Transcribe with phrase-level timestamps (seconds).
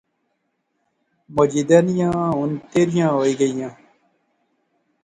[1.35, 3.71] مجیدے نیاں ہن تیریاں ہوئی گیئیاں